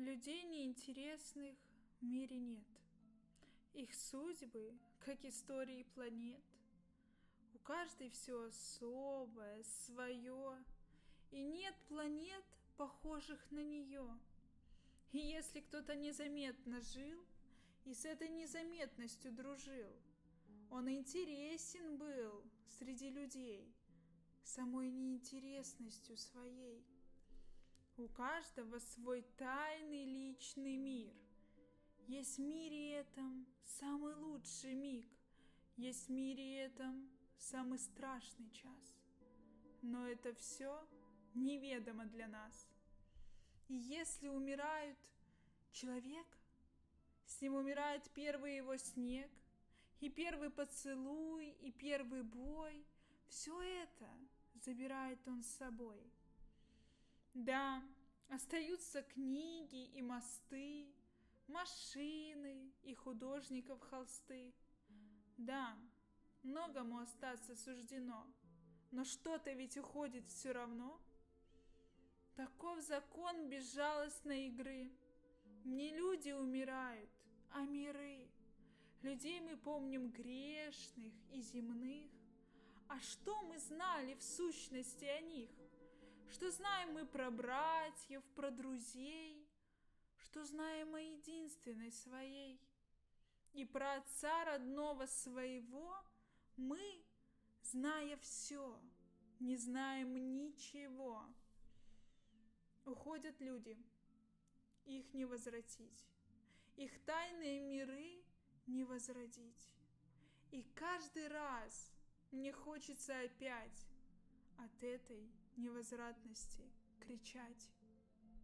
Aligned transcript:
Людей 0.00 0.44
неинтересных 0.44 1.54
в 2.00 2.04
мире 2.06 2.38
нет. 2.38 2.64
Их 3.74 3.94
судьбы, 3.94 4.72
как 5.00 5.22
истории 5.26 5.82
планет. 5.94 6.42
У 7.52 7.58
каждой 7.58 8.08
все 8.08 8.46
особое, 8.46 9.62
свое, 9.62 10.64
и 11.30 11.42
нет 11.42 11.74
планет, 11.86 12.42
похожих 12.78 13.50
на 13.50 13.62
нее. 13.62 14.18
И 15.12 15.18
если 15.18 15.60
кто-то 15.60 15.94
незаметно 15.94 16.80
жил 16.80 17.22
и 17.84 17.92
с 17.92 18.06
этой 18.06 18.30
незаметностью 18.30 19.30
дружил, 19.32 19.92
он 20.70 20.88
интересен 20.88 21.98
был 21.98 22.42
среди 22.78 23.10
людей 23.10 23.70
самой 24.44 24.88
неинтересностью 24.90 26.16
своей. 26.16 26.86
У 28.00 28.08
каждого 28.08 28.78
свой 28.78 29.20
тайный 29.36 30.06
личный 30.06 30.78
мир. 30.78 31.12
Есть 32.06 32.38
в 32.38 32.40
мире 32.40 32.94
этом 32.94 33.46
самый 33.62 34.14
лучший 34.14 34.72
миг, 34.72 35.06
есть 35.76 36.06
в 36.06 36.10
мире 36.10 36.64
этом 36.64 37.10
самый 37.36 37.78
страшный 37.78 38.48
час. 38.52 38.96
Но 39.82 40.08
это 40.08 40.32
все 40.32 40.82
неведомо 41.34 42.06
для 42.06 42.26
нас. 42.26 42.70
И 43.68 43.74
если 43.74 44.28
умирают 44.28 44.98
человек, 45.70 46.26
с 47.26 47.42
ним 47.42 47.56
умирает 47.56 48.10
первый 48.14 48.56
его 48.56 48.78
снег, 48.78 49.30
и 50.00 50.08
первый 50.08 50.48
поцелуй, 50.48 51.50
и 51.60 51.70
первый 51.70 52.22
бой. 52.22 52.82
Все 53.28 53.60
это 53.60 54.08
забирает 54.54 55.20
он 55.28 55.42
с 55.42 55.48
собой. 55.48 56.02
Да, 57.34 57.82
остаются 58.28 59.02
книги 59.02 59.84
и 59.86 60.02
мосты, 60.02 60.92
машины 61.46 62.72
и 62.82 62.94
художников 62.94 63.80
холсты. 63.82 64.52
Да, 65.36 65.76
многому 66.42 66.98
остаться 66.98 67.54
суждено, 67.56 68.26
но 68.90 69.04
что-то 69.04 69.52
ведь 69.52 69.76
уходит 69.76 70.26
все 70.28 70.52
равно. 70.52 71.00
Таков 72.34 72.80
закон 72.80 73.48
безжалостной 73.48 74.46
игры. 74.48 74.90
Не 75.64 75.94
люди 75.94 76.30
умирают, 76.30 77.10
а 77.50 77.64
миры. 77.64 78.28
Людей 79.02 79.40
мы 79.40 79.56
помним 79.56 80.10
грешных 80.10 81.12
и 81.30 81.40
земных. 81.42 82.10
А 82.88 82.98
что 83.00 83.40
мы 83.42 83.58
знали 83.58 84.14
в 84.14 84.22
сущности 84.22 85.04
о 85.04 85.20
них? 85.20 85.50
Что 86.32 86.48
знаем 86.52 86.92
мы 86.92 87.06
про 87.06 87.28
братьев, 87.30 88.22
про 88.36 88.52
друзей? 88.52 89.48
Что 90.16 90.44
знаем 90.44 90.94
о 90.94 91.00
единственной 91.00 91.90
своей? 91.90 92.60
И 93.52 93.64
про 93.64 93.96
отца 93.96 94.44
родного 94.44 95.06
своего 95.06 95.92
мы, 96.56 97.04
зная 97.62 98.16
все, 98.18 98.80
не 99.40 99.56
знаем 99.56 100.36
ничего. 100.36 101.24
Уходят 102.84 103.40
люди, 103.40 103.76
их 104.84 105.12
не 105.12 105.24
возвратить. 105.24 106.06
Их 106.76 107.04
тайные 107.04 107.58
миры 107.58 108.22
не 108.66 108.84
возродить. 108.84 109.68
И 110.52 110.62
каждый 110.74 111.26
раз 111.26 111.90
мне 112.30 112.52
хочется 112.52 113.18
опять 113.18 113.84
от 114.64 114.82
этой 114.82 115.30
невозвратности 115.56 116.62
кричать. 117.00 117.70